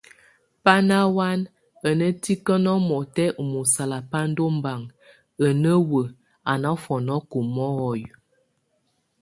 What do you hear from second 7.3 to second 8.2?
omɔy.